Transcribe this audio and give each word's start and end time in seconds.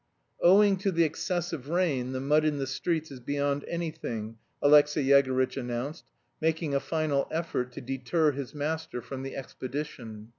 "Owing 0.41 0.77
to 0.77 0.91
the 0.91 1.03
excessive 1.03 1.69
rain 1.69 2.11
the 2.11 2.19
mud 2.19 2.43
in 2.43 2.57
the 2.57 2.65
streets 2.65 3.11
is 3.11 3.19
beyond 3.19 3.63
anything," 3.67 4.37
Alexey 4.59 5.03
Yegorytch 5.03 5.57
announced, 5.57 6.05
making 6.41 6.73
a 6.73 6.79
final 6.79 7.27
effort 7.29 7.71
to 7.73 7.81
deter 7.81 8.31
his 8.31 8.55
master 8.55 8.99
from 9.03 9.21
the 9.21 9.35
expedition. 9.35 10.29